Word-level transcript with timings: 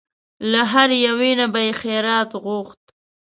له 0.51 0.61
هرې 0.71 0.97
یوې 1.07 1.31
نه 1.39 1.45
به 1.53 1.59
یې 1.65 1.73
خیرات 1.81 2.29
غوښت. 2.43 2.81